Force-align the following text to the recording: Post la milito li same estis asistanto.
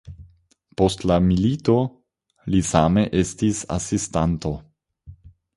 Post 0.79 1.03
la 1.11 1.17
milito 1.25 1.75
li 2.55 2.63
same 2.71 3.05
estis 3.21 3.63
asistanto. 3.79 4.57